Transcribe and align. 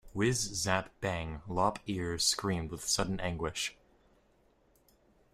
Whiz-zip-bang. 0.15 1.43
Lop-Ear 1.47 2.17
screamed 2.17 2.71
with 2.71 2.87
sudden 2.89 3.19
anguish. 3.19 3.75